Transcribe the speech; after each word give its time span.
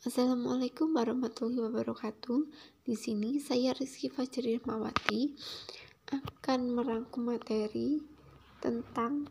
Assalamualaikum 0.00 0.96
warahmatullahi 0.96 1.60
wabarakatuh. 1.68 2.48
Di 2.88 2.96
sini 2.96 3.36
saya 3.36 3.76
Rizky 3.76 4.08
Fajri 4.08 4.56
Mawati 4.64 5.36
akan 6.08 6.72
merangkum 6.72 7.28
materi 7.28 8.00
tentang 8.64 9.28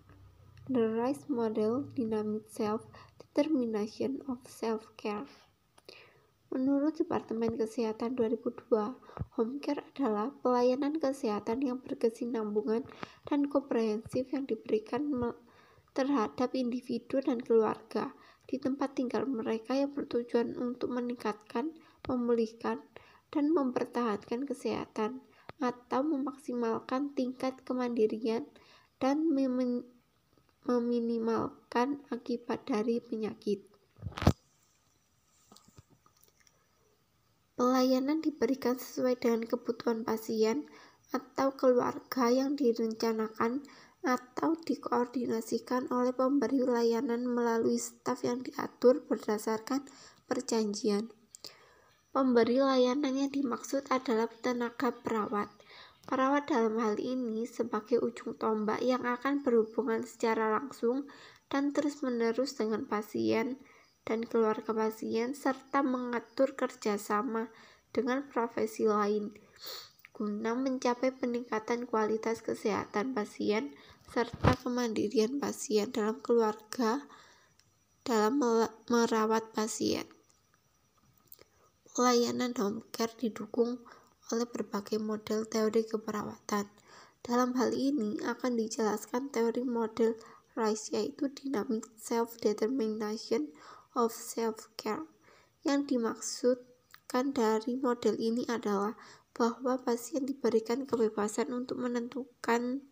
the 0.69 0.85
RISE 0.93 1.25
model 1.25 1.89
dynamic 1.97 2.45
self 2.53 2.85
determination 3.17 4.21
of 4.29 4.37
self 4.45 4.85
care. 4.93 5.25
Menurut 6.53 7.01
Departemen 7.01 7.57
Kesehatan 7.57 8.13
2002, 8.13 8.69
home 9.41 9.57
care 9.57 9.81
adalah 9.97 10.29
pelayanan 10.45 11.01
kesehatan 11.01 11.65
yang 11.65 11.81
berkesinambungan 11.81 12.85
dan 13.25 13.49
komprehensif 13.49 14.29
yang 14.29 14.45
diberikan 14.45 15.33
terhadap 15.97 16.53
individu 16.53 17.25
dan 17.25 17.41
keluarga 17.41 18.13
di 18.49 18.57
tempat 18.57 18.97
tinggal 18.97 19.29
mereka 19.29 19.77
yang 19.77 19.93
bertujuan 19.93 20.57
untuk 20.57 20.89
meningkatkan, 20.89 21.69
memulihkan, 22.09 22.81
dan 23.29 23.53
mempertahankan 23.53 24.49
kesehatan 24.49 25.21
atau 25.61 26.01
memaksimalkan 26.01 27.13
tingkat 27.13 27.61
kemandirian 27.61 28.49
dan 28.97 29.21
meminimalkan 30.65 32.01
akibat 32.09 32.65
dari 32.65 32.97
penyakit. 32.97 33.61
Pelayanan 37.53 38.23
diberikan 38.23 38.79
sesuai 38.79 39.19
dengan 39.19 39.45
kebutuhan 39.45 40.01
pasien 40.07 40.65
atau 41.11 41.51
keluarga 41.59 42.31
yang 42.31 42.55
direncanakan 42.55 43.61
atau 44.03 44.55
dikoordinasikan 44.55 45.91
oleh 45.91 46.15
pemberi 46.15 46.63
layanan 46.63 47.27
melalui 47.27 47.75
staf 47.75 48.23
yang 48.23 48.39
diatur 48.39 49.03
berdasarkan 49.03 49.83
perjanjian. 50.25 51.11
Pemberi 52.09 52.63
layanan 52.63 53.13
yang 53.15 53.31
dimaksud 53.31 53.85
adalah 53.91 54.31
tenaga 54.41 54.95
perawat. 54.95 55.51
Perawat 56.09 56.49
dalam 56.49 56.79
hal 56.81 56.97
ini 56.97 57.45
sebagai 57.45 58.01
ujung 58.01 58.33
tombak 58.39 58.81
yang 58.81 59.05
akan 59.05 59.45
berhubungan 59.45 60.01
secara 60.01 60.57
langsung 60.57 61.05
dan 61.53 61.69
terus-menerus 61.69 62.57
dengan 62.57 62.89
pasien 62.89 63.61
dan 64.09 64.25
keluarga 64.25 64.73
pasien 64.73 65.37
serta 65.37 65.85
mengatur 65.85 66.57
kerjasama 66.57 67.53
dengan 67.93 68.25
profesi 68.25 68.89
lain 68.89 69.48
guna 70.19 70.51
mencapai 70.51 71.15
peningkatan 71.15 71.87
kualitas 71.87 72.43
kesehatan 72.43 73.15
pasien 73.15 73.71
serta 74.11 74.51
kemandirian 74.59 75.39
pasien 75.39 75.95
dalam 75.95 76.19
keluarga 76.19 77.07
dalam 78.03 78.43
merawat 78.91 79.55
pasien. 79.55 80.03
Pelayanan 81.95 82.51
home 82.59 82.83
care 82.91 83.15
didukung 83.15 83.79
oleh 84.35 84.43
berbagai 84.43 84.99
model 84.99 85.47
teori 85.47 85.87
keperawatan. 85.87 86.67
Dalam 87.23 87.55
hal 87.55 87.71
ini 87.71 88.19
akan 88.19 88.59
dijelaskan 88.59 89.31
teori 89.31 89.63
model 89.63 90.19
RISE 90.59 90.99
yaitu 90.99 91.31
Dynamic 91.31 91.87
Self-Determination 91.95 93.55
of 93.95 94.11
Self-Care. 94.11 95.07
Yang 95.63 95.95
dimaksudkan 95.95 97.31
dari 97.31 97.79
model 97.79 98.19
ini 98.19 98.43
adalah 98.51 98.99
bahwa 99.39 99.79
pasien 99.79 100.27
diberikan 100.27 100.83
kebebasan 100.83 101.55
untuk 101.55 101.79
menentukan 101.79 102.83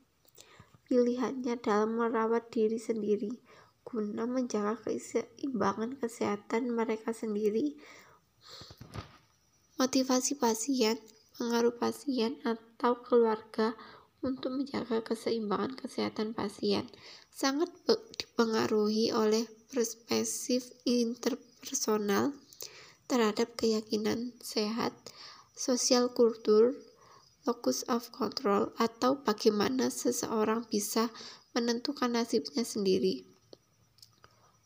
pilihannya 0.88 1.60
dalam 1.60 2.00
merawat 2.00 2.48
diri 2.48 2.80
sendiri 2.80 3.44
guna 3.88 4.28
menjaga 4.28 4.76
keseimbangan 4.84 5.96
kesehatan 5.96 6.76
mereka 6.76 7.16
sendiri. 7.16 7.80
Motivasi 9.80 10.36
pasien, 10.36 11.00
pengaruh 11.40 11.72
pasien 11.80 12.36
atau 12.44 13.00
keluarga 13.00 13.80
untuk 14.20 14.60
menjaga 14.60 15.00
keseimbangan 15.08 15.80
kesehatan 15.80 16.36
pasien 16.36 16.84
sangat 17.32 17.72
dipengaruhi 18.20 19.16
oleh 19.16 19.48
perspektif 19.72 20.68
interpersonal 20.84 22.36
terhadap 23.08 23.56
keyakinan 23.56 24.36
sehat 24.44 24.92
sosial 25.58 26.14
kultur, 26.14 26.78
locus 27.50 27.82
of 27.90 28.14
control, 28.14 28.70
atau 28.78 29.18
bagaimana 29.26 29.90
seseorang 29.90 30.70
bisa 30.70 31.10
menentukan 31.58 32.14
nasibnya 32.14 32.62
sendiri. 32.62 33.26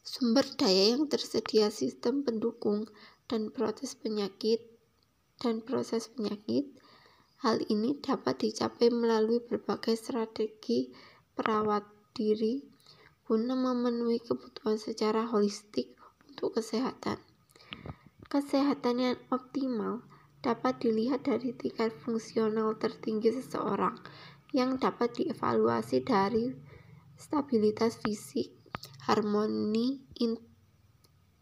Sumber 0.03 0.43
daya 0.59 0.91
yang 0.91 1.07
tersedia 1.07 1.71
sistem 1.71 2.27
pendukung 2.27 2.91
dan 3.31 3.47
proses 3.55 3.95
penyakit 3.95 4.59
dan 5.39 5.63
proses 5.63 6.11
penyakit 6.11 6.67
Hal 7.41 7.57
ini 7.73 7.97
dapat 7.97 8.37
dicapai 8.37 8.93
melalui 8.93 9.41
berbagai 9.41 9.97
strategi 9.97 10.93
perawat 11.33 11.81
diri 12.13 12.61
guna 13.25 13.57
memenuhi 13.57 14.21
kebutuhan 14.21 14.77
secara 14.77 15.25
holistik 15.25 15.97
untuk 16.29 16.61
kesehatan. 16.61 17.17
Kesehatan 18.29 18.95
yang 19.01 19.17
optimal 19.33 20.05
dapat 20.41 20.81
dilihat 20.81 21.29
dari 21.29 21.53
tingkat 21.53 21.93
fungsional 21.93 22.73
tertinggi 22.81 23.29
seseorang 23.29 23.97
yang 24.51 24.81
dapat 24.81 25.13
dievaluasi 25.15 26.01
dari 26.01 26.51
stabilitas 27.15 28.01
fisik, 28.01 28.49
harmoni 29.05 30.01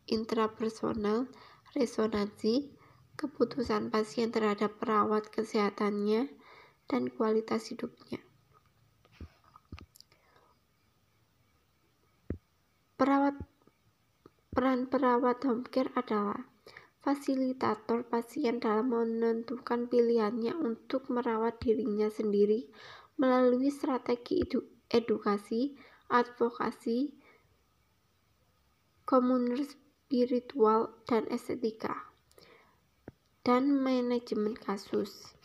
intrapersonal, 0.05 1.31
resonansi, 1.73 2.75
keputusan 3.15 3.87
pasien 3.87 4.35
terhadap 4.35 4.75
perawat 4.77 5.31
kesehatannya, 5.31 6.27
dan 6.89 7.07
kualitas 7.07 7.69
hidupnya. 7.69 8.19
Perawat 12.99 13.39
peran 14.51 14.91
perawat 14.91 15.39
home 15.47 15.63
care 15.63 15.93
adalah 15.95 16.49
fasilitator 16.99 18.03
pasien 18.03 18.59
dalam 18.59 18.91
menentukan 18.91 19.87
pilihannya 19.87 20.51
untuk 20.59 21.07
merawat 21.07 21.55
dirinya 21.63 22.11
sendiri 22.11 22.67
melalui 23.15 23.71
strategi 23.71 24.43
edu 24.43 24.63
edukasi, 24.89 25.77
advokasi, 26.09 27.13
komunal 29.05 29.61
spiritual 29.63 30.97
dan 31.05 31.29
estetika, 31.29 32.09
dan 33.45 33.69
manajemen 33.69 34.57
kasus. 34.57 35.37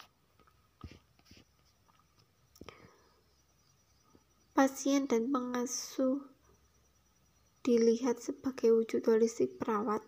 Pasien 4.55 5.11
dan 5.11 5.35
pengasuh 5.35 6.23
dilihat 7.67 8.23
sebagai 8.23 8.71
wujud 8.71 9.03
holistik 9.03 9.59
perawat 9.59 10.07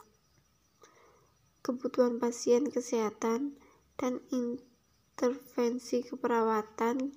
kebutuhan 1.67 2.23
pasien 2.23 2.71
kesehatan, 2.71 3.59
dan 3.99 4.23
intervensi 4.31 6.07
keperawatan 6.07 7.11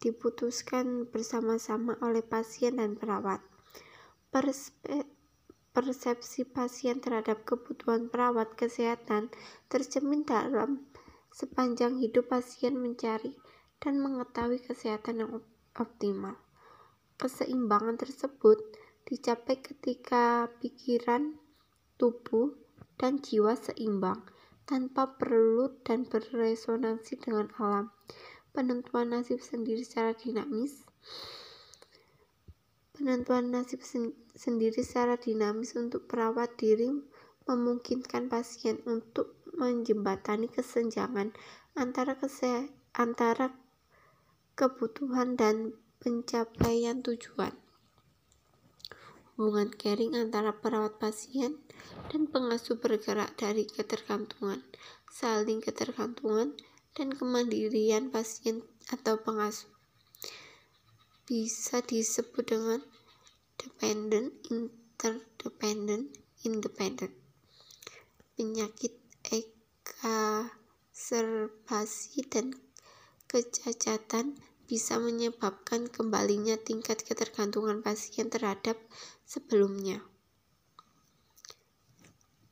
diputuskan 0.00 1.04
bersama-sama 1.04 2.00
oleh 2.00 2.24
pasien 2.24 2.80
dan 2.80 2.96
perawat. 2.96 3.44
Perspe 4.32 5.04
persepsi 5.74 6.46
pasien 6.46 7.02
terhadap 7.02 7.42
kebutuhan 7.42 8.06
perawat 8.06 8.54
kesehatan 8.54 9.28
tercermin 9.66 10.22
dalam 10.22 10.86
sepanjang 11.34 11.98
hidup 11.98 12.30
pasien 12.30 12.78
mencari 12.78 13.34
dan 13.82 13.98
mengetahui 13.98 14.62
kesehatan 14.62 15.26
yang 15.26 15.30
optimal. 15.74 16.38
Keseimbangan 17.18 17.98
tersebut 17.98 18.62
dicapai 19.02 19.58
ketika 19.58 20.46
pikiran, 20.62 21.42
tubuh, 21.98 22.54
dan 23.00 23.18
jiwa 23.20 23.58
seimbang 23.58 24.22
tanpa 24.64 25.16
perlu 25.20 25.72
dan 25.84 26.08
beresonansi 26.08 27.20
dengan 27.20 27.52
alam. 27.60 27.92
Penentuan 28.54 29.12
nasib 29.12 29.42
sendiri 29.42 29.82
secara 29.82 30.14
dinamis. 30.14 30.86
Penentuan 32.94 33.50
nasib 33.50 33.82
sen 33.82 34.14
sendiri 34.38 34.82
secara 34.82 35.18
dinamis 35.18 35.74
untuk 35.74 36.06
perawat 36.06 36.54
diri 36.54 36.90
memungkinkan 37.44 38.30
pasien 38.30 38.80
untuk 38.86 39.36
menjembatani 39.54 40.50
kesenjangan 40.50 41.34
antara 41.74 42.14
kese 42.18 42.70
antara 42.94 43.54
kebutuhan 44.54 45.34
dan 45.34 45.74
pencapaian 45.98 47.02
tujuan 47.02 47.63
hubungan 49.34 49.74
caring 49.74 50.14
antara 50.14 50.54
perawat 50.62 51.02
pasien 51.02 51.58
dan 52.10 52.30
pengasuh 52.30 52.78
bergerak 52.78 53.34
dari 53.34 53.66
ketergantungan, 53.66 54.62
saling 55.10 55.58
ketergantungan, 55.58 56.54
dan 56.94 57.10
kemandirian 57.10 58.14
pasien 58.14 58.62
atau 58.94 59.18
pengasuh. 59.18 59.66
Bisa 61.26 61.82
disebut 61.82 62.46
dengan 62.46 62.80
dependent, 63.58 64.30
interdependent, 64.46 66.14
independent. 66.46 67.10
penyakit 68.34 68.90
eksaserbasi 69.94 72.26
dan 72.26 72.58
kecacatan 73.30 74.34
bisa 74.66 74.98
menyebabkan 74.98 75.86
kembalinya 75.86 76.58
tingkat 76.58 77.06
ketergantungan 77.06 77.78
pasien 77.84 78.26
terhadap 78.26 78.74
sebelumnya. 79.24 80.04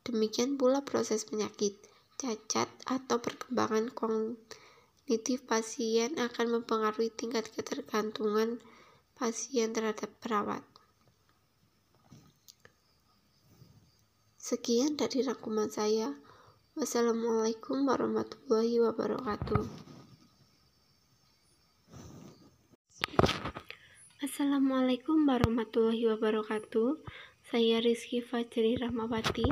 Demikian 0.03 0.59
pula 0.59 0.83
proses 0.83 1.23
penyakit 1.23 1.79
cacat 2.19 2.67
atau 2.91 3.23
perkembangan 3.23 3.95
kognitif 3.95 5.47
pasien 5.47 6.19
akan 6.19 6.59
mempengaruhi 6.59 7.15
tingkat 7.15 7.47
ketergantungan 7.55 8.59
pasien 9.15 9.71
terhadap 9.71 10.11
perawat. 10.19 10.67
Sekian 14.43 14.99
dari 14.99 15.23
rangkuman 15.23 15.71
saya. 15.71 16.19
Wassalamualaikum 16.75 17.87
warahmatullahi 17.87 18.83
wabarakatuh. 18.83 19.92
Assalamualaikum 24.33 25.29
warahmatullahi 25.29 26.09
wabarakatuh. 26.09 26.97
Saya 27.53 27.85
Rizky 27.85 28.25
Fajri 28.25 28.81
Rahmawati 28.81 29.45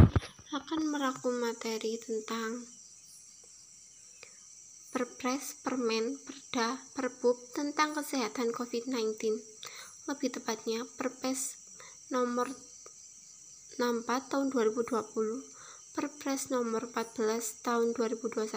akan 0.57 0.81
merangkum 0.89 1.37
materi 1.37 2.01
tentang 2.01 2.65
Perpres, 4.89 5.61
Permen, 5.61 6.17
Perda, 6.25 6.81
Perbub 6.97 7.37
tentang 7.53 7.93
kesehatan 7.93 8.57
COVID-19 8.57 9.21
Lebih 10.09 10.41
tepatnya 10.41 10.89
Perpres 10.97 11.61
nomor 12.09 12.49
64 13.77 14.33
tahun 14.33 14.49
2020 14.49 14.97
Perpres 15.93 16.49
nomor 16.49 16.89
14 16.89 17.69
tahun 17.69 17.93
2021 17.93 18.49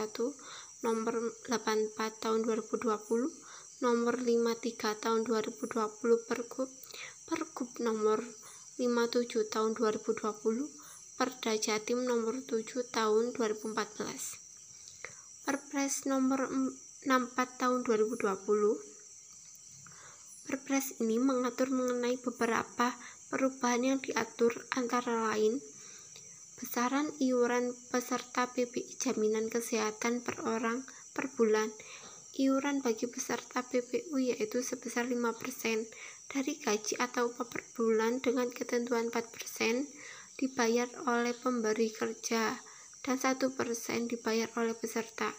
nomor 0.87 1.15
84 1.51 2.23
tahun 2.23 2.39
2020 2.47 3.42
nomor 3.81 4.21
53 4.21 5.01
tahun 5.01 5.25
2020 5.25 6.29
Pergub 6.29 6.69
Pergub 7.25 7.69
nomor 7.81 8.21
57 8.77 9.49
tahun 9.49 9.73
2020 9.73 10.69
Perda 11.17 11.53
Jatim 11.57 12.05
nomor 12.05 12.45
7 12.45 12.85
tahun 12.93 13.33
2014 13.33 13.73
Perpres 15.47 16.05
nomor 16.05 16.45
64 17.07 17.61
tahun 17.61 17.79
2020 17.85 18.93
Perpres 20.43 20.99
ini 21.01 21.17
mengatur 21.17 21.73
mengenai 21.73 22.19
beberapa 22.19 22.93
perubahan 23.33 23.81
yang 23.81 23.99
diatur 24.03 24.53
antara 24.77 25.33
lain 25.33 25.57
besaran 26.61 27.09
iuran 27.19 27.75
peserta 27.91 28.47
PPI 28.47 28.95
jaminan 28.95 29.51
kesehatan 29.51 30.23
per 30.23 30.39
orang 30.47 30.87
per 31.11 31.27
bulan 31.35 31.67
Iuran 32.33 32.81
bagi 32.81 33.05
peserta 33.05 33.61
PPU 33.61 34.17
yaitu 34.17 34.65
sebesar 34.65 35.05
5% 35.05 35.85
dari 36.25 36.57
gaji 36.57 36.97
atau 36.97 37.29
upah 37.29 37.45
per 37.45 37.61
bulan 37.77 38.25
dengan 38.25 38.49
ketentuan 38.49 39.13
4% 39.13 39.21
dibayar 40.41 40.89
oleh 41.05 41.37
pemberi 41.37 41.93
kerja 41.93 42.57
dan 43.05 43.21
1% 43.21 43.37
dibayar 44.09 44.49
oleh 44.57 44.73
peserta. 44.73 45.29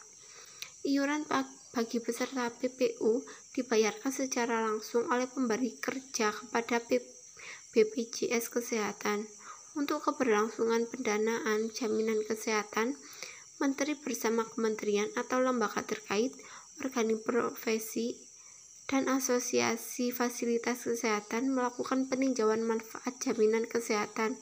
Iuran 0.87 1.26
bagi 1.75 1.99
peserta 1.99 2.46
PPU 2.55 3.26
dibayarkan 3.58 4.12
secara 4.14 4.62
langsung 4.62 5.11
oleh 5.11 5.26
pemberi 5.26 5.75
kerja 5.75 6.31
kepada 6.31 6.79
BPJS 7.75 8.55
Kesehatan. 8.55 9.26
Untuk 9.75 10.06
keberlangsungan 10.06 10.87
pendanaan 10.87 11.75
jaminan 11.75 12.23
kesehatan, 12.23 12.94
Menteri 13.62 13.94
bersama 13.94 14.43
kementerian 14.43 15.06
atau 15.14 15.38
lembaga 15.38 15.87
terkait 15.87 16.35
organik 16.82 17.23
profesi, 17.23 18.19
dan 18.85 19.09
asosiasi 19.09 20.12
fasilitas 20.12 20.85
kesehatan 20.85 21.53
melakukan 21.53 22.05
peninjauan 22.11 22.61
manfaat 22.61 23.17
jaminan 23.21 23.65
kesehatan 23.65 24.37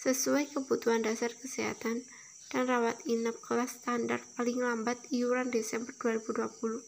sesuai 0.00 0.48
kebutuhan 0.50 1.04
dasar 1.04 1.30
kesehatan 1.36 2.02
dan 2.48 2.62
rawat 2.68 2.96
inap 3.08 3.36
kelas 3.44 3.80
standar 3.84 4.20
paling 4.36 4.60
lambat 4.60 4.98
iuran 5.12 5.52
Desember 5.52 5.92
2020. 6.00 6.82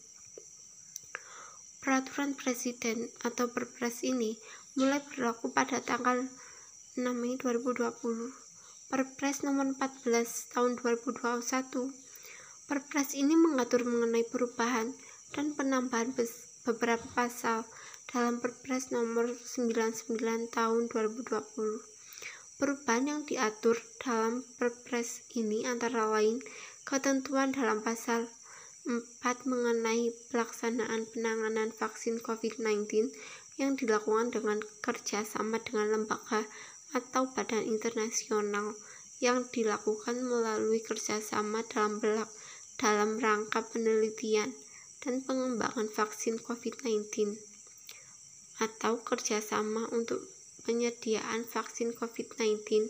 Peraturan 1.81 2.33
Presiden 2.33 3.05
atau 3.21 3.45
Perpres 3.53 4.01
ini 4.01 4.37
mulai 4.73 5.01
berlaku 5.05 5.53
pada 5.53 5.77
tanggal 5.81 6.25
6 6.97 7.05
Mei 7.13 7.37
2020. 7.37 7.85
Perpres 8.89 9.45
nomor 9.45 9.69
14 9.77 10.53
tahun 10.53 10.81
2021 10.81 12.04
Perpres 12.65 13.13
ini 13.13 13.37
mengatur 13.37 13.85
mengenai 13.85 14.25
perubahan 14.25 14.89
dan 15.37 15.53
penambahan 15.53 16.09
beberapa 16.65 17.05
pasal 17.13 17.61
dalam 18.09 18.41
Perpres 18.41 18.89
nomor 18.89 19.29
99 19.29 20.49
tahun 20.49 20.89
2020. 20.89 21.45
Perubahan 22.57 23.05
yang 23.05 23.21
diatur 23.21 23.77
dalam 24.01 24.41
Perpres 24.57 25.29
ini 25.37 25.69
antara 25.69 26.09
lain 26.09 26.41
ketentuan 26.89 27.53
dalam 27.53 27.85
pasal 27.85 28.25
4 28.89 29.21
mengenai 29.45 30.09
pelaksanaan 30.33 31.05
penanganan 31.13 31.69
vaksin 31.69 32.17
COVID-19 32.17 33.13
yang 33.61 33.77
dilakukan 33.77 34.33
dengan 34.33 34.57
kerjasama 34.81 35.61
dengan 35.61 36.01
lembaga 36.01 36.49
atau 36.97 37.29
badan 37.29 37.61
internasional 37.61 38.73
yang 39.21 39.45
dilakukan 39.53 40.17
melalui 40.25 40.81
kerjasama 40.81 41.61
dalam 41.69 42.01
belak 42.01 42.27
dalam 42.75 43.19
rangka 43.19 43.63
penelitian 43.63 44.51
dan 45.03 45.21
pengembangan 45.21 45.87
vaksin 45.87 46.41
COVID-19 46.41 47.37
atau 48.59 48.99
kerjasama 49.03 49.91
untuk 49.91 50.23
penyediaan 50.65 51.45
vaksin 51.45 51.93
COVID-19 51.93 52.89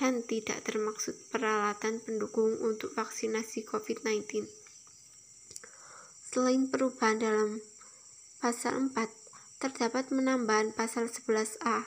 dan 0.00 0.24
tidak 0.24 0.64
termaksud 0.64 1.14
peralatan 1.28 2.00
pendukung 2.00 2.56
untuk 2.64 2.96
vaksinasi 2.96 3.68
COVID-19. 3.68 4.48
Selain 6.32 6.64
perubahan 6.72 7.20
dalam 7.20 7.60
pasal 8.40 8.88
4, 8.88 8.96
terdapat 9.60 10.08
penambahan 10.08 10.72
pasal 10.72 11.12
11A. 11.12 11.84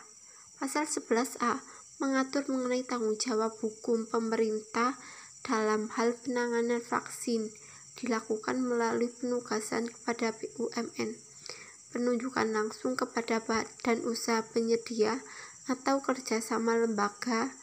Pasal 0.61 0.85
11A 0.85 1.65
mengatur 1.97 2.45
mengenai 2.47 2.85
tanggung 2.85 3.17
jawab 3.17 3.57
hukum 3.57 4.05
pemerintah 4.05 4.93
dalam 5.45 5.93
hal 5.93 6.17
penanganan 6.17 6.81
vaksin 6.81 7.53
dilakukan 8.01 8.65
melalui 8.65 9.13
penugasan 9.13 9.85
kepada 9.85 10.33
BUMN, 10.33 11.13
penunjukan 11.93 12.49
langsung 12.49 12.97
kepada 12.97 13.37
badan 13.45 14.01
usaha 14.09 14.41
penyedia 14.41 15.21
atau 15.69 16.01
kerjasama 16.01 16.73
lembaga 16.81 17.53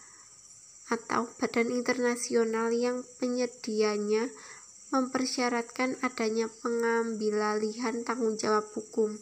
atau 0.87 1.27
badan 1.43 1.75
internasional 1.75 2.71
yang 2.71 3.03
penyedianya 3.19 4.31
mempersyaratkan 4.95 5.99
adanya 6.07 6.47
pengambilalihan 6.63 8.07
tanggung 8.07 8.39
jawab 8.39 8.69
hukum. 8.77 9.19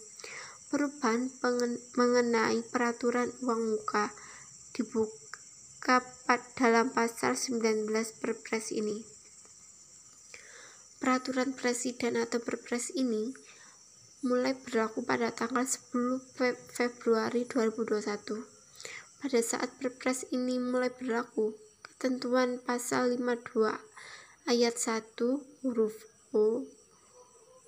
Perubahan 0.68 1.32
mengenai 1.98 2.62
peraturan 2.68 3.32
uang 3.42 3.74
muka 3.74 4.14
dibuka 4.76 5.29
dalam 6.60 6.92
pasal 6.92 7.32
19 7.40 7.88
Perpres 8.20 8.68
ini. 8.68 9.00
Peraturan 11.00 11.56
Presiden 11.56 12.20
atau 12.20 12.36
Perpres 12.36 12.92
ini 12.92 13.32
mulai 14.20 14.52
berlaku 14.52 15.00
pada 15.00 15.32
tanggal 15.32 15.64
10 15.64 16.36
Februari 16.68 17.48
2021. 17.48 18.44
Pada 19.24 19.40
saat 19.40 19.72
Perpres 19.80 20.28
ini 20.36 20.60
mulai 20.60 20.92
berlaku, 20.92 21.56
ketentuan 21.80 22.60
pasal 22.60 23.16
52 23.16 23.72
ayat 24.44 24.76
1 24.76 25.64
huruf 25.64 25.96
O 26.36 26.68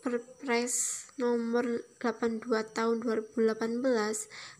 Perpres 0.02 1.07
nomor 1.14 1.87
82 2.02 2.45
tahun 2.76 2.97
2018 3.00 3.87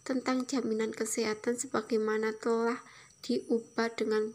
tentang 0.07 0.47
jaminan 0.47 0.95
kesehatan 0.95 1.59
sebagaimana 1.59 2.31
telah 2.39 2.79
diubah 3.23 3.95
dengan 3.95 4.35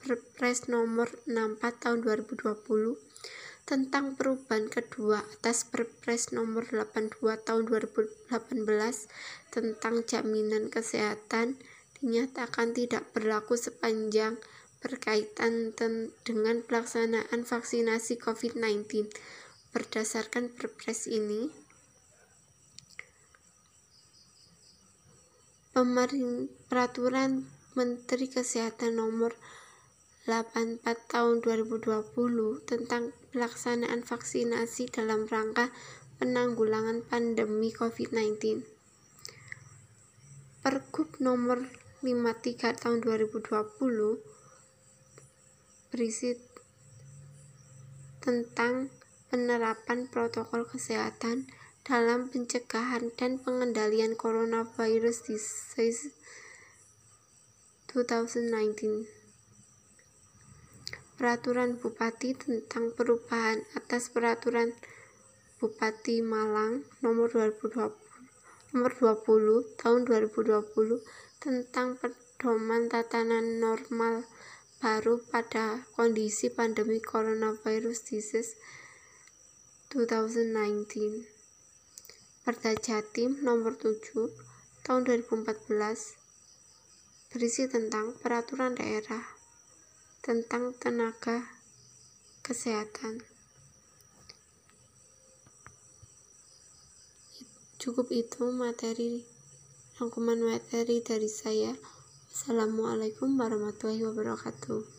Perpres 0.00 0.70
nomor 0.70 1.10
64 1.26 1.82
tahun 1.82 1.98
2020 2.06 2.56
tentang 3.66 4.14
perubahan 4.14 4.70
kedua 4.70 5.26
atas 5.26 5.66
Perpres 5.66 6.30
nomor 6.30 6.70
82 6.70 7.18
tahun 7.42 7.66
2018 7.66 8.30
tentang 9.50 9.94
jaminan 10.06 10.70
kesehatan 10.70 11.58
dinyatakan 11.98 12.70
tidak 12.70 13.10
berlaku 13.10 13.58
sepanjang 13.58 14.38
berkaitan 14.78 15.74
dengan 16.22 16.62
pelaksanaan 16.62 17.42
vaksinasi 17.42 18.22
COVID-19. 18.22 19.10
Berdasarkan 19.74 20.54
Perpres 20.54 21.10
ini, 21.10 21.50
peraturan 26.70 27.55
Menteri 27.76 28.32
Kesehatan 28.32 28.96
nomor 28.96 29.36
84 30.24 30.80
tahun 31.12 31.44
2020 31.44 32.08
tentang 32.64 33.12
pelaksanaan 33.36 34.00
vaksinasi 34.00 34.88
dalam 34.88 35.28
rangka 35.28 35.68
penanggulangan 36.16 37.04
pandemi 37.04 37.68
COVID-19. 37.76 38.64
Pergub 40.64 41.20
nomor 41.20 41.68
53 42.00 42.80
tahun 42.80 43.04
2020 43.04 43.44
berisi 45.92 46.32
tentang 48.24 48.88
penerapan 49.28 50.08
protokol 50.08 50.64
kesehatan 50.64 51.44
dalam 51.84 52.32
pencegahan 52.32 53.12
dan 53.20 53.36
pengendalian 53.36 54.16
coronavirus 54.16 55.28
disease 55.28 56.16
2019. 57.96 59.08
Peraturan 61.16 61.80
Bupati 61.80 62.36
tentang 62.36 62.92
perubahan 62.92 63.64
atas 63.72 64.12
Peraturan 64.12 64.76
Bupati 65.56 66.20
Malang 66.20 66.84
nomor 67.00 67.32
2020 67.32 67.88
nomor 68.76 68.92
20 68.92 69.80
tahun 69.80 70.04
2020 70.04 71.00
tentang 71.40 71.96
pedoman 71.96 72.92
tatanan 72.92 73.64
normal 73.64 74.28
baru 74.76 75.16
pada 75.32 75.88
kondisi 75.96 76.52
pandemi 76.52 77.00
coronavirus 77.00 78.12
disease 78.12 78.60
2019. 79.88 81.24
Perda 82.44 82.76
Jatim 82.76 83.40
nomor 83.40 83.80
7 83.80 84.28
tahun 84.84 85.00
2014 85.24 86.25
berisi 87.30 87.66
tentang 87.66 88.14
peraturan 88.18 88.78
daerah 88.78 89.22
tentang 90.22 90.74
tenaga 90.78 91.46
kesehatan. 92.42 93.22
Cukup 97.78 98.10
itu 98.10 98.50
materi 98.50 99.22
rangkuman 100.02 100.42
materi 100.42 100.98
dari 101.00 101.30
saya. 101.30 101.70
Assalamualaikum 102.32 103.38
warahmatullahi 103.38 104.02
wabarakatuh. 104.02 104.95